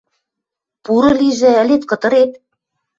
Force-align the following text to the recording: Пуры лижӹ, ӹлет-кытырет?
Пуры 0.83 1.11
лижӹ, 1.19 1.51
ӹлет-кытырет? 1.61 2.31